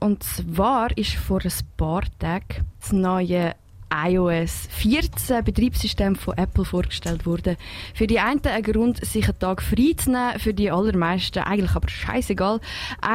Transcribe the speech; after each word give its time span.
Und 0.00 0.22
zwar 0.22 0.96
ist 0.96 1.14
vor 1.14 1.40
ein 1.44 1.52
paar 1.76 2.02
Tagen 2.18 2.66
das 2.80 2.92
neue 2.92 3.54
iOS 3.92 4.68
14 4.70 5.44
Betriebssystem 5.44 6.16
von 6.16 6.38
Apple 6.38 6.64
vorgestellt 6.64 7.26
worden. 7.26 7.56
Für 7.92 8.06
die 8.06 8.20
einen 8.20 8.40
ein 8.44 8.62
Grund, 8.62 9.04
sich 9.04 9.28
einen 9.28 9.38
Tag 9.38 9.60
frei 9.62 9.92
zu 9.96 10.12
nehmen, 10.12 10.38
für 10.38 10.54
die 10.54 10.70
allermeisten 10.70 11.40
eigentlich 11.40 11.74
aber 11.74 11.88
scheißegal. 11.88 12.60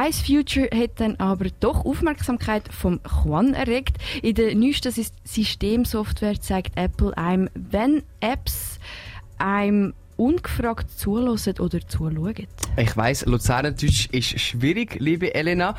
Ice 0.06 0.22
Future 0.24 0.68
hat 0.72 1.00
dann 1.00 1.16
aber 1.16 1.46
doch 1.60 1.84
Aufmerksamkeit 1.84 2.68
vom 2.70 3.00
Juan 3.24 3.54
erregt. 3.54 3.96
In 4.22 4.34
der 4.34 4.54
neuesten 4.54 4.92
Systemsoftware 5.24 6.40
zeigt 6.40 6.76
Apple 6.76 7.16
einem, 7.16 7.48
wenn 7.54 8.02
Apps 8.20 8.78
einem 9.38 9.94
ungefragt 10.16 10.90
zulassen 10.90 11.58
oder 11.58 11.80
zuschauen. 11.86 12.46
Ich 12.76 12.96
weiss, 12.96 13.24
Luzernendeutsch 13.26 14.08
ist 14.12 14.38
schwierig, 14.40 14.96
liebe 14.98 15.34
Elena. 15.34 15.74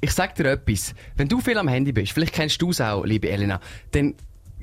Ich 0.00 0.12
sag 0.12 0.34
dir 0.36 0.46
etwas. 0.46 0.94
Wenn 1.16 1.28
du 1.28 1.40
viel 1.40 1.58
am 1.58 1.68
Handy 1.68 1.92
bist, 1.92 2.12
vielleicht 2.12 2.34
kennst 2.34 2.62
du 2.62 2.70
es 2.70 2.80
auch, 2.80 3.04
liebe 3.04 3.28
Elena, 3.28 3.60
dann 3.90 4.14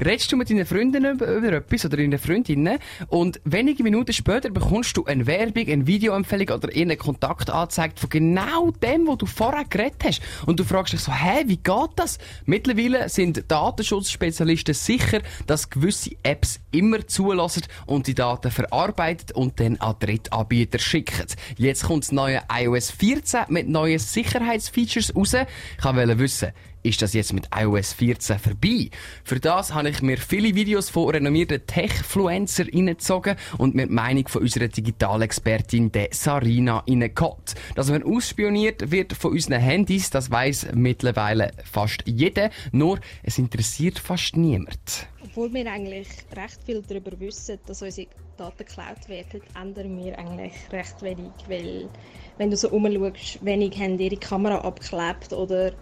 redest 0.04 0.32
du 0.32 0.38
mit 0.38 0.50
deinen 0.50 0.66
Freunden 0.66 1.06
über, 1.06 1.28
über 1.28 1.54
etwas 1.54 1.86
oder 1.86 1.98
deinen 1.98 2.20
Freundinnen 2.20 2.80
und 3.08 3.40
wenige 3.46 3.84
Minuten 3.84 4.14
später 4.14 4.50
bekommst 4.50 4.98
du 4.98 5.06
eine 5.06 5.26
Werbung, 5.28 5.68
eine 5.68 5.88
Videoempfehlung 5.88 6.50
oder 6.50 6.70
einen 6.76 6.98
Kontakt 6.98 7.50
angezeigt 7.50 8.00
von 8.00 8.10
genau 8.10 8.72
dem, 8.72 9.08
wo 9.08 9.16
du 9.16 9.26
vorher 9.26 9.66
geredet 9.66 10.04
hast. 10.04 10.22
Und 10.46 10.60
du 10.60 10.64
fragst 10.64 10.94
dich 10.94 11.02
so, 11.02 11.14
hä, 11.14 11.44
wie 11.46 11.58
geht 11.58 11.90
das? 11.96 12.18
Mittlerweile 12.46 13.10
sind 13.10 13.50
Datenschutzspezialisten 13.50 14.74
sicher, 14.74 15.22
dass 15.48 15.70
gewisse 15.70 16.12
Apps 16.24 16.60
immer 16.72 17.06
zulassen 17.08 17.64
und 17.86 18.08
die 18.08 18.16
Daten 18.16 18.52
verarbeitet 18.52 19.32
und 19.34 19.60
dann 19.60 19.78
an 19.78 19.96
Drittanbieter 20.00 20.80
schicken. 20.80 21.26
Jetzt 21.58 21.86
kommt 21.86 22.04
das 22.04 22.12
neue 22.12 22.42
iOS 22.52 22.92
14 22.92 23.46
mit 23.50 23.70
neuen 23.70 24.00
Sicherheitsfeatures 24.00 25.16
raus. 25.16 25.34
Ich 25.34 25.84
wollte 25.84 26.20
wissen, 26.20 26.52
ist 26.86 27.02
das 27.02 27.14
jetzt 27.14 27.34
mit 27.34 27.50
iOS 27.56 27.94
14 27.94 28.38
vorbei. 28.38 28.90
Für 29.24 29.40
das 29.40 29.74
habe 29.74 29.90
ich 29.90 30.02
mir 30.02 30.18
viele 30.18 30.54
Videos 30.56 30.90
von 30.90 31.10
renommierten 31.10 31.66
Tech-Fluencer 31.66 32.66
reingezogen 32.68 33.36
und 33.58 33.76
mir 33.76 33.88
die 33.88 33.94
Meinung 33.94 34.28
von 34.28 34.44
unserer 34.44 34.68
Digitalexpertin, 34.68 35.92
der 35.92 36.10
Sarina, 36.12 36.84
reingeholt. 36.88 37.56
Dass 37.74 37.90
man 37.90 38.04
ausspioniert 38.04 38.92
wird 38.92 39.14
von 39.14 39.32
unseren 39.32 39.60
Handys, 39.60 40.12
das 40.12 40.30
weiß 40.30 40.68
mittlerweile 40.76 41.52
fast 41.64 42.04
jeder, 42.06 42.52
nur 42.72 43.00
es 43.24 43.40
interessiert 43.40 43.98
fast 43.98 44.38
niemand. 44.38 45.08
Obwohl 45.24 45.52
wir 45.54 45.70
eigentlich 45.72 46.08
recht 46.36 46.64
viel 46.64 46.84
darüber 46.88 47.20
wissen, 47.20 47.58
dass 47.66 47.82
unsere 47.82 48.08
Daten 48.38 48.58
geklaut 48.60 49.10
werden, 49.10 49.42
ändern 49.60 49.98
wir 49.98 50.18
eigentlich 50.20 50.54
recht 50.72 51.02
wenig, 51.02 51.32
weil 51.48 51.90
wenn 52.38 52.52
du 52.52 52.58
so 52.58 52.70
umschaust, 52.70 53.44
wenig 53.44 53.78
haben 53.80 53.98
ihre 53.98 54.18
Kamera 54.18 54.60
abgeklebt 54.60 55.34
oder 55.34 55.74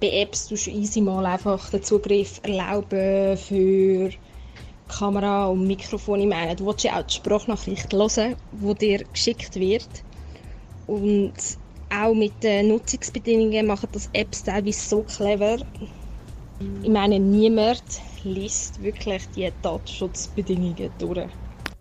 bei 0.00 0.10
Apps 0.22 0.48
tust 0.48 0.66
du 0.66 0.70
easy 0.70 1.00
mal 1.00 1.24
einfach 1.26 1.70
den 1.70 1.82
Zugriff 1.82 2.40
erlauben 2.42 3.36
für 3.36 4.10
Kamera 4.88 5.46
und 5.48 5.66
Mikrofon. 5.66 6.20
Ich 6.20 6.26
meine, 6.26 6.54
du 6.56 6.66
willst 6.66 6.84
ja 6.84 6.98
auch 6.98 7.06
die 7.06 7.14
Sprachnachricht 7.14 7.92
hören, 7.92 8.36
die 8.52 8.74
dir 8.74 9.04
geschickt 9.04 9.54
wird. 9.56 10.04
Und 10.86 11.34
auch 11.90 12.14
mit 12.14 12.42
den 12.42 12.68
Nutzungsbedingungen 12.68 13.66
machen 13.66 13.88
das 13.92 14.08
Apps 14.12 14.42
teilweise 14.42 14.80
so 14.80 15.02
clever. 15.02 15.58
Ich 16.82 16.88
meine, 16.90 17.18
niemand 17.18 17.82
liest 18.22 18.82
wirklich 18.82 19.28
die 19.30 19.50
Datenschutzbedingungen 19.62 20.90
durch. 20.98 21.30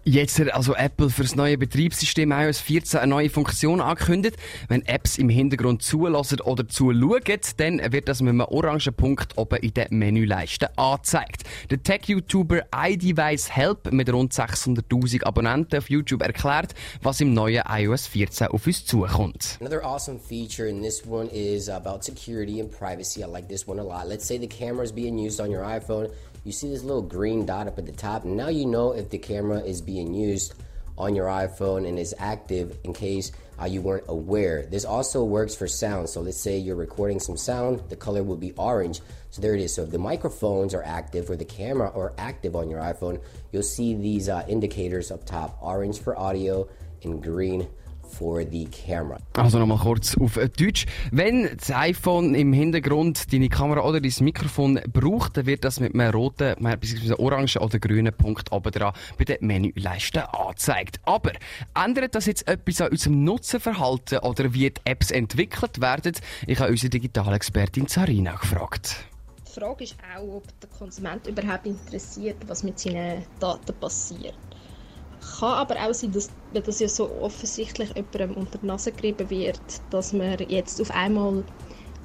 Jetzt 0.08 0.38
hat 0.38 0.54
also 0.54 0.76
Apple 0.76 1.10
für 1.10 1.24
das 1.24 1.36
neue 1.36 1.58
Betriebssystem 1.58 2.32
iOS 2.32 2.60
14 2.60 3.00
eine 3.00 3.10
neue 3.10 3.28
Funktion 3.28 3.82
angekündigt. 3.82 4.38
Wenn 4.68 4.86
Apps 4.86 5.18
im 5.18 5.30
Hintergrund 5.30 5.82
zulassen 5.82 6.42
oder 6.42 6.68
zuschauen, 6.68 7.24
dann 7.58 7.92
wird 7.92 8.08
das 8.08 8.22
mit 8.22 8.30
einem 8.30 8.42
orangen 8.42 8.94
Punkt 8.94 9.36
oben 9.36 9.58
in 9.62 9.74
der 9.74 9.88
Menüleiste 9.90 10.78
angezeigt. 10.78 11.42
Der 11.72 11.82
Tech-YouTuber 11.82 12.66
iDevice 12.72 13.50
Help 13.50 13.92
mit 13.92 14.14
rund 14.14 14.32
600.000 14.32 15.24
Abonnenten 15.24 15.80
auf 15.80 15.90
YouTube 15.90 16.22
erklärt, 16.22 16.76
was 17.02 17.20
im 17.20 17.34
neuen 17.34 17.64
iOS 17.68 18.06
14 18.06 18.50
auf 18.50 18.68
uns 18.68 18.86
zukommt. 18.86 19.58
Another 19.60 19.84
awesome 19.84 20.20
feature 20.20 20.70
in 20.70 20.84
this 20.84 21.02
one 21.08 21.30
is 21.32 21.68
about 21.68 22.04
security 22.04 22.62
and 22.62 22.70
privacy. 22.70 23.24
I 23.24 23.26
like 23.26 23.48
this 23.48 23.68
one 23.68 23.80
a 23.80 23.84
lot. 23.84 24.08
Let's 24.08 24.28
say 24.28 24.38
the 24.38 24.48
camera 24.48 24.84
is 24.84 24.92
being 24.92 25.18
used 25.18 25.42
on 25.42 25.50
your 25.50 25.64
iPhone. 25.64 26.12
You 26.46 26.52
see 26.52 26.70
this 26.70 26.84
little 26.84 27.02
green 27.02 27.46
dot 27.46 27.68
up 27.68 27.78
at 27.78 27.86
the 27.86 27.92
top. 27.92 28.24
Now 28.24 28.48
you 28.48 28.66
know 28.66 28.94
if 28.94 29.10
the 29.10 29.18
camera 29.18 29.60
is 29.60 29.82
being 29.82 30.14
used 30.14 30.54
on 30.98 31.16
your 31.16 31.26
iPhone 31.26 31.88
and 31.88 32.00
is 32.00 32.16
active 32.18 32.78
in 32.86 32.94
case 32.94 33.32
uh, 33.60 33.66
you 33.66 33.82
weren't 33.82 34.06
aware. 34.08 34.66
This 34.66 34.86
also 34.86 35.24
works 35.24 35.56
for 35.56 35.68
sound. 35.68 36.08
So 36.08 36.22
let's 36.22 36.40
say 36.40 36.58
you're 36.58 36.76
recording 36.76 37.20
some 37.20 37.36
sound, 37.36 37.82
the 37.90 37.96
color 37.96 38.24
will 38.24 38.38
be 38.38 38.52
orange. 38.54 39.02
So 39.32 39.42
there 39.42 39.56
it 39.56 39.62
is. 39.62 39.74
So 39.74 39.84
if 39.84 39.92
the 39.92 39.98
microphones 39.98 40.74
are 40.74 40.84
active 40.84 41.30
or 41.30 41.36
the 41.36 41.46
camera 41.46 41.92
are 41.94 42.14
active 42.18 42.56
on 42.56 42.70
your 42.70 42.80
iPhone, 42.80 43.22
you'll 43.52 43.64
see 43.64 43.96
these 43.96 44.30
uh, 44.30 44.46
indicators 44.48 45.12
up 45.12 45.26
top 45.26 45.58
orange 45.62 46.00
for 46.00 46.18
audio 46.18 46.70
and 47.04 47.22
green. 47.22 47.68
Also 49.34 49.60
nochmal 49.60 49.78
kurz 49.78 50.18
auf 50.18 50.40
Deutsch. 50.58 50.86
Wenn 51.12 51.50
das 51.58 51.72
iPhone 51.72 52.36
im 52.36 52.54
Hintergrund 52.54 53.32
deine 53.34 53.50
Kamera 53.50 53.82
oder 53.82 54.00
dein 54.00 54.14
Mikrofon 54.22 54.80
braucht, 54.92 55.38
dann 55.38 55.46
wird 55.46 55.64
das 55.64 55.80
mit 55.80 55.94
einem 55.94 56.12
roten, 56.12 56.56
bzw. 56.62 57.16
orangen 57.18 57.50
oder 57.60 57.80
grünen 57.80 58.14
Punkt 58.14 58.52
oben 58.52 58.72
dran 58.72 58.94
bei 59.18 59.26
der 59.26 59.38
Menüleiste 59.42 60.34
angezeigt. 60.34 61.00
Aber 61.04 61.32
ändert 61.74 62.16
das 62.16 62.26
jetzt 62.26 62.48
etwas 62.48 62.82
an 62.82 62.92
unserem 62.92 63.24
Nutzerverhalten 63.24 64.20
oder 64.20 64.54
wie 64.54 64.70
die 64.70 64.82
Apps 64.86 65.12
entwickelt 65.12 65.82
werden? 65.82 66.14
Ich 66.48 66.60
habe 66.60 66.72
unsere 66.72 66.90
Digitalexpertin 66.90 67.88
Sarina 67.88 68.36
gefragt. 68.36 69.06
Die 69.48 69.60
Frage 69.60 69.84
ist 69.86 69.96
auch, 70.16 70.38
ob 70.38 70.60
der 70.60 70.70
Konsument 70.70 71.28
überhaupt 71.28 71.66
interessiert, 71.66 72.38
was 72.48 72.64
mit 72.64 72.78
seinen 72.78 73.24
Daten 73.40 73.74
passiert. 73.80 74.36
Kann 75.40 75.54
aber 75.54 75.76
auch 75.86 75.94
sein, 75.94 76.12
dass, 76.12 76.30
wenn 76.52 76.64
das 76.64 76.80
ja 76.80 76.88
so 76.88 77.12
offensichtlich 77.22 77.90
jemandem 77.96 78.36
unter 78.36 78.60
die 78.60 78.66
Nase 78.66 78.92
gerieben 78.92 79.30
wird, 79.30 79.60
dass 79.90 80.14
man 80.14 80.38
jetzt 80.48 80.80
auf 80.80 80.92
einmal 80.92 81.44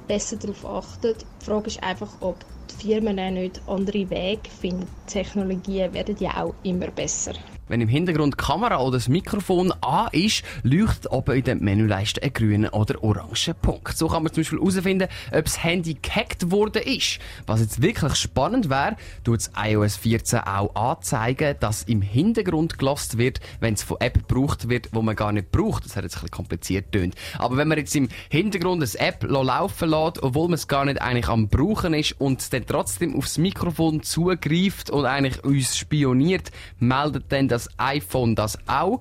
besser 0.07 0.37
darauf 0.37 0.65
achtet. 0.65 1.25
Die 1.41 1.45
Frage 1.45 1.67
ist 1.67 1.83
einfach, 1.83 2.17
ob 2.21 2.43
die 2.69 2.75
Firmen 2.75 3.19
auch 3.19 3.31
nicht 3.31 3.61
andere 3.67 4.09
Wege 4.09 4.49
finden. 4.49 4.87
Technologien 5.05 5.93
werden 5.93 6.17
ja 6.19 6.43
auch 6.43 6.55
immer 6.63 6.87
besser. 6.87 7.33
Wenn 7.71 7.79
im 7.79 7.87
Hintergrund 7.87 8.33
die 8.33 8.43
Kamera 8.43 8.81
oder 8.81 8.97
das 8.97 9.07
Mikrofon 9.07 9.71
an 9.79 10.09
ist, 10.11 10.43
leuchtet 10.63 11.09
oben 11.09 11.37
in 11.37 11.43
der 11.45 11.55
Menüleiste 11.55 12.21
ein 12.21 12.33
grüner 12.33 12.73
oder 12.73 13.01
oranger 13.01 13.53
Punkt. 13.61 13.95
So 13.95 14.09
kann 14.09 14.23
man 14.23 14.33
zum 14.33 14.41
Beispiel 14.41 14.59
herausfinden, 14.59 15.07
ob 15.31 15.45
das 15.45 15.63
Handy 15.63 15.93
gehackt 16.01 16.51
worden 16.51 16.81
ist. 16.81 17.19
Was 17.45 17.61
jetzt 17.61 17.81
wirklich 17.81 18.15
spannend 18.15 18.69
wäre, 18.69 18.97
tut 19.23 19.37
das 19.37 19.51
iOS 19.55 19.95
14 19.95 20.39
auch 20.39 20.75
anzeigen, 20.75 21.55
dass 21.61 21.83
im 21.83 22.01
Hintergrund 22.01 22.77
gelost 22.77 23.17
wird, 23.17 23.39
wenn 23.61 23.75
es 23.75 23.83
von 23.83 24.01
App 24.01 24.27
gebraucht 24.27 24.67
wird, 24.67 24.89
wo 24.91 25.01
man 25.01 25.15
gar 25.15 25.31
nicht 25.31 25.53
braucht. 25.53 25.85
Das 25.85 25.95
hat 25.95 26.03
jetzt 26.03 26.17
ein 26.17 26.23
bisschen 26.23 26.31
kompliziert 26.31 26.91
tönt. 26.91 27.15
Aber 27.37 27.55
wenn 27.55 27.69
man 27.69 27.77
jetzt 27.77 27.95
im 27.95 28.09
Hintergrund 28.27 28.83
eine 28.83 29.07
App 29.07 29.23
laufen 29.23 29.89
lässt, 29.89 30.21
obwohl 30.21 30.49
man 30.49 30.55
es 30.55 30.67
gar 30.67 30.83
nicht 30.83 31.01
eigentlich 31.01 31.29
am 31.29 31.47
brauchen 31.47 31.93
ist 31.93 32.19
und 32.19 32.51
dann 32.51 32.65
trotzdem 32.65 33.15
aufs 33.15 33.37
Mikrofon 33.37 34.03
zugreift 34.03 34.89
und 34.89 35.05
eigentlich 35.05 35.41
uns 35.45 35.77
spioniert, 35.77 36.51
meldet 36.77 37.31
dann 37.31 37.47
das 37.47 37.60
das 37.61 37.69
iPhone 37.77 38.35
das 38.35 38.57
auch? 38.67 38.99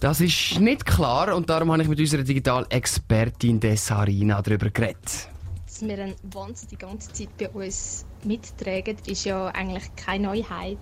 Das 0.00 0.20
ist 0.20 0.58
nicht 0.58 0.86
klar 0.86 1.34
und 1.34 1.50
darum 1.50 1.72
habe 1.72 1.82
ich 1.82 1.88
mit 1.88 2.00
unserer 2.00 2.22
Digital-Expertin 2.22 3.60
Sarina 3.76 4.40
darüber 4.40 4.70
geredet. 4.70 5.28
Dass 5.66 5.82
wir 5.82 5.98
einen 5.98 6.14
Wahnsinn 6.32 6.68
die 6.70 6.78
ganze 6.78 7.12
Zeit 7.12 7.36
bei 7.36 7.50
uns 7.50 8.06
mittragen, 8.24 8.96
ist 9.06 9.24
ja 9.24 9.48
eigentlich 9.48 9.84
keine 9.96 10.28
Neuheit. 10.28 10.78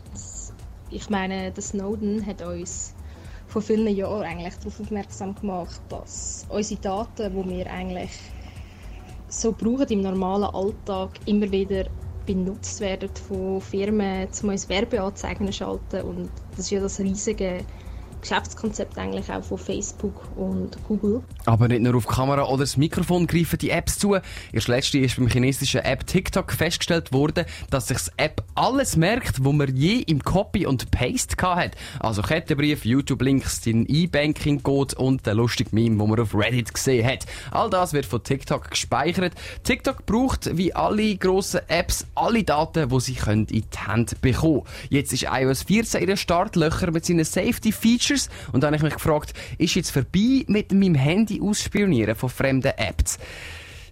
Ich 0.91 1.11
meine, 1.11 1.51
der 1.51 1.63
Snowden 1.63 2.25
hat 2.25 2.43
uns 2.43 2.95
vor 3.49 3.61
vielen 3.61 3.89
Jahren 3.89 4.23
eigentlich 4.23 4.55
darauf 4.55 4.81
aufmerksam 4.81 5.35
gemacht, 5.35 5.81
dass 5.89 6.47
unsere 6.49 6.81
Daten, 6.81 7.33
die 7.35 7.51
wir 7.57 7.71
eigentlich 7.71 8.11
so 9.27 9.53
brauchen 9.53 9.89
im 9.89 10.03
normalen 10.03 10.45
Alltag, 10.55 11.11
immer 11.27 11.51
wieder 11.51 11.87
benutzt 12.29 12.81
werden 12.81 13.09
von 13.17 13.63
Firmen, 13.63 14.29
um 14.43 14.49
uns 14.51 14.69
Werbeanzeigen 14.69 15.47
zu 15.47 15.53
schalten. 15.55 16.03
Und 16.03 16.31
das 16.51 16.67
ist 16.67 16.71
ja 16.71 16.81
das 16.81 17.01
riesige 17.01 17.65
Geschäftskonzept 18.21 18.99
eigentlich 18.99 19.31
auch 19.31 19.43
von 19.43 19.59
Facebook 19.59 20.15
und 20.37 20.77
Google. 20.87 21.23
Aber 21.45 21.69
nicht 21.69 21.83
nur 21.83 21.95
auf 21.95 22.07
die 22.07 22.13
Kamera 22.13 22.45
oder 22.49 22.61
das 22.61 22.77
Mikrofon 22.77 23.27
greifen 23.27 23.59
die 23.59 23.71
Apps 23.71 23.99
zu. 23.99 24.17
Erst 24.53 24.69
letzte 24.69 24.99
ist 24.99 25.17
beim 25.17 25.29
chinesischen 25.29 25.81
App 25.81 26.07
TikTok 26.07 26.53
festgestellt 26.53 27.13
worden, 27.13 27.45
dass 27.71 27.89
sich 27.89 27.99
das 27.99 28.13
App 28.17 28.43
alles 28.55 28.97
merkt, 28.97 29.45
wo 29.45 29.53
man 29.53 29.75
je 29.77 29.99
im 30.01 30.23
Copy 30.23 30.67
und 30.67 30.91
Paste 30.91 31.37
hat. 31.43 31.77
Also 32.01 32.23
Kettenbrief, 32.23 32.85
YouTube-Links, 32.85 33.61
den 33.61 33.87
E-Banking-Code 33.87 34.97
und 34.97 35.27
der 35.27 35.35
lustige 35.35 35.71
Meme, 35.73 35.99
wo 35.99 36.07
man 36.07 36.21
auf 36.21 36.35
Reddit 36.35 36.75
gesehen 36.75 37.07
hat. 37.07 37.27
All 37.51 37.71
das 37.71 37.93
wird 37.93 38.07
von 38.07 38.23
TikTok 38.23 38.71
gespeichert. 38.71 39.35
TikTok 39.63 40.07
braucht, 40.07 40.57
wie 40.57 40.75
alle 40.75 41.17
grossen 41.17 41.61
Apps, 41.69 42.07
alle 42.15 42.43
Daten, 42.43 42.89
die 42.89 43.01
sie 43.01 43.15
können 43.15 43.47
in 43.47 43.65
die 43.73 43.79
Hand 43.79 44.21
bekommen. 44.21 44.63
Jetzt 44.91 45.13
ist 45.13 45.27
iOS 45.31 45.63
14 45.65 46.01
in 46.01 46.07
den 46.09 46.17
Startlöchern 46.17 46.93
mit 46.93 47.05
seinen 47.05 47.25
Safety-Features 47.25 48.08
Features. 48.09 48.29
Und 48.53 48.63
dann 48.63 48.69
habe 48.69 48.77
ich 48.77 48.83
mich 48.83 48.95
gefragt, 48.95 49.35
ist 49.59 49.75
jetzt 49.75 49.91
vorbei 49.91 50.45
mit 50.47 50.73
meinem 50.73 50.95
Handy 50.95 51.41
ausspionieren 51.41 52.15
von 52.15 52.29
fremden 52.29 52.73
Apps? 52.77 53.19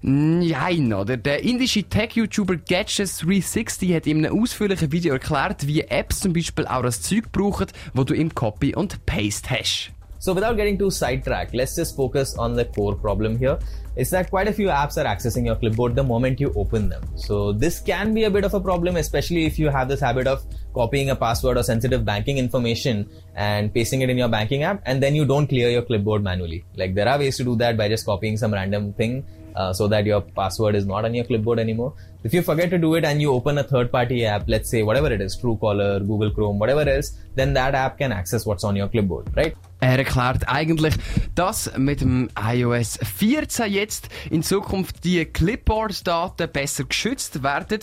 Nein, 0.03 0.93
oder? 0.93 1.17
Der 1.17 1.43
indische 1.43 1.83
Tech-YouTuber 1.83 2.55
Gadgets360 2.55 3.95
hat 3.95 4.07
in 4.07 4.25
einem 4.25 4.41
ausführlichen 4.41 4.93
Video 4.93 5.15
erklärt, 5.15 5.67
wie 5.67 5.81
Apps 5.81 6.21
zum 6.21 6.33
Beispiel 6.33 6.67
auch 6.67 6.83
das 6.83 7.03
Zeug 7.03 7.33
brauchen, 7.33 7.67
wo 7.95 8.05
du 8.05 8.15
im 8.15 8.35
Copy 8.35 8.75
und 8.75 9.05
Paste 9.07 9.51
hast. 9.51 9.96
So 10.19 10.33
without 10.33 10.57
getting 10.57 10.79
too 10.79 10.91
sidetracked, 10.91 11.55
let's 11.55 11.77
just 11.77 11.97
focus 11.97 12.37
on 12.37 12.55
the 12.55 12.65
core 12.65 12.95
problem 12.95 13.39
here. 13.39 13.59
Is 13.97 14.11
that 14.11 14.29
quite 14.29 14.47
a 14.47 14.53
few 14.53 14.69
apps 14.69 14.97
are 14.99 15.07
accessing 15.07 15.47
your 15.47 15.57
clipboard 15.57 15.95
the 15.95 16.03
moment 16.05 16.39
you 16.39 16.53
open 16.55 16.89
them. 16.89 17.03
So 17.17 17.53
this 17.53 17.81
can 17.81 18.13
be 18.13 18.25
a 18.25 18.31
bit 18.31 18.45
of 18.45 18.53
a 18.53 18.61
problem, 18.61 18.97
especially 18.97 19.47
if 19.47 19.59
you 19.59 19.71
have 19.71 19.89
this 19.89 20.01
habit 20.01 20.27
of 20.27 20.45
copying 20.75 21.11
a 21.11 21.17
password 21.17 21.57
or 21.57 21.63
sensitive 21.63 22.05
banking 22.05 22.37
information 22.37 23.09
and 23.35 23.73
pasting 23.73 24.03
it 24.03 24.11
in 24.11 24.19
your 24.19 24.29
banking 24.29 24.65
app 24.65 24.83
and 24.85 25.03
then 25.03 25.15
you 25.15 25.25
don't 25.25 25.47
clear 25.47 25.71
your 25.71 25.83
clipboard 25.83 26.23
manually. 26.23 26.65
Like 26.77 26.95
there 26.95 27.09
are 27.09 27.19
ways 27.19 27.37
to 27.39 27.45
do 27.45 27.57
that 27.57 27.77
by 27.77 27.89
just 27.89 28.05
copying 28.05 28.37
some 28.37 28.53
random 28.53 28.93
thing 28.93 29.25
uh, 29.57 29.73
so 29.73 29.89
that 29.89 30.05
your 30.05 30.21
password 30.21 30.75
is 30.75 30.85
not 30.87 31.05
on 31.05 31.15
your 31.15 31.25
clipboard 31.25 31.59
anymore. 31.59 31.95
If 32.23 32.35
you 32.35 32.43
forget 32.43 32.71
to 32.71 32.79
do 32.79 32.95
it 32.97 33.05
and 33.05 33.23
you 33.23 33.33
open 33.33 33.57
a 33.59 33.65
third 33.65 33.91
party 33.91 34.27
app, 34.27 34.45
let's 34.47 34.71
say 34.71 34.83
whatever 34.83 35.11
it 35.13 35.21
is, 35.21 35.37
Truecaller, 35.41 36.07
Google 36.07 36.31
Chrome, 36.31 36.59
whatever 36.59 36.89
else, 36.89 37.13
then 37.35 37.55
that 37.55 37.75
app 37.75 37.99
can 37.99 38.13
access 38.13 38.45
what's 38.45 38.65
on 38.65 38.77
your 38.77 38.89
clipboard, 38.89 39.35
right? 39.35 39.57
Er 39.79 39.99
erklärt 39.99 40.49
eigentlich, 40.49 40.95
dass 41.35 41.71
mit 41.77 42.01
dem 42.01 42.31
iOS 42.41 42.99
14 43.19 43.71
jetzt 43.71 44.09
in 44.31 44.43
Zukunft 44.43 45.05
die 45.05 45.25
Clipboard-Daten 45.27 46.51
besser 46.51 46.85
geschützt 46.85 47.43
werden, 47.43 47.81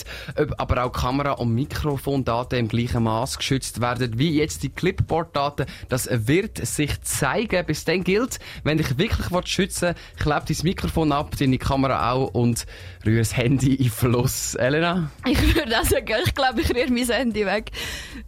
aber 0.58 0.86
auch 0.86 0.92
Kamera- 0.92 1.34
und 1.34 1.54
Mikrofondaten 1.54 2.58
im 2.58 2.68
gleichen 2.68 3.04
Maß 3.04 3.38
geschützt 3.38 3.80
werden 3.80 4.18
wie 4.18 4.32
jetzt 4.32 4.64
die 4.64 4.70
Clipboard-Daten. 4.70 5.68
Das 5.88 6.10
wird 6.12 6.66
sich 6.66 7.00
zeigen. 7.02 7.64
Bis 7.66 7.86
dann 7.86 8.04
gilt, 8.04 8.40
wenn 8.64 8.80
dich 8.80 8.98
wirklich 8.98 9.48
schützen 9.48 9.96
willst, 9.96 10.20
klebt 10.20 10.50
dein 10.50 10.58
Mikrofon 10.64 11.12
ab, 11.12 11.36
deine 11.38 11.60
Kamera 11.60 12.12
auch 12.12 12.34
und 12.34 12.66
rühr 13.06 13.20
das 13.20 13.38
Handy 13.38 13.76
in 13.76 13.92
Fluss. 13.92 14.56
Elena? 14.56 15.12
Ich 15.28 15.56
würde 15.56 15.80
auch 15.80 15.86
sagen, 15.86 16.14
ich 16.26 16.34
glaube, 16.34 16.62
ich 16.62 16.74
rühre 16.74 16.92
mein 16.92 17.08
Handy 17.08 17.46
weg. 17.46 17.72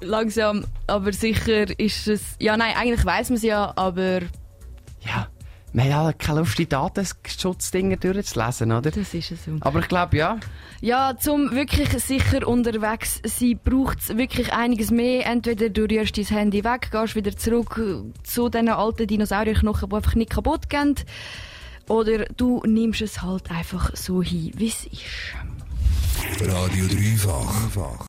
Langsam. 0.02 0.66
Aber 0.88 1.12
sicher 1.14 1.80
ist 1.80 2.08
es, 2.08 2.22
ja 2.40 2.56
nein, 2.58 2.76
eigentlich 2.78 3.04
weiß 3.04 3.30
man 3.30 3.38
es 3.38 3.44
ja, 3.44 3.55
aber... 3.56 4.22
Ja, 5.02 5.28
wir 5.74 5.94
haben 5.94 6.06
ja 6.06 6.14
keine 6.14 6.40
Lust, 6.40 6.58
die 6.58 6.70
Datenschutzdinger 6.70 7.98
durchzulesen, 7.98 8.72
oder? 8.72 8.92
Das 8.92 9.14
ist 9.14 9.32
es 9.32 9.44
so. 9.44 9.58
Aber 9.60 9.80
ich 9.80 9.90
glaube, 9.90 10.16
ja. 10.16 10.40
Ja, 10.80 11.18
zum 11.20 11.52
wirklich 11.52 11.90
sicher 12.02 12.48
unterwegs 12.48 13.22
sein, 13.26 13.60
braucht 13.62 14.00
es 14.00 14.16
wirklich 14.16 14.54
einiges 14.54 14.92
mehr. 14.92 15.26
Entweder 15.26 15.70
du 15.70 15.84
rührst 15.84 16.18
dein 16.18 16.26
Handy 16.26 16.64
weg, 16.64 16.92
gehst 16.92 17.16
wieder 17.16 17.36
zurück 17.36 17.82
zu 18.24 18.48
diesen 18.48 18.70
alten 18.70 19.06
Dinosaurierknochen, 19.06 19.90
die 19.90 19.96
einfach 19.96 20.16
nicht 20.16 20.32
kaputt 20.32 20.70
gehen. 20.70 20.96
Oder 21.90 22.26
du 22.38 22.62
nimmst 22.66 23.02
es 23.02 23.22
halt 23.22 23.52
einfach 23.52 23.96
so 23.96 24.24
hin, 24.24 24.54
wie 24.56 24.68
es 24.68 24.86
ist. 24.86 25.04
Radio 26.42 26.88
Dreifach. 26.88 28.00